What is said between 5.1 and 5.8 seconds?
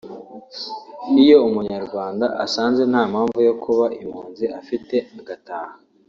agataha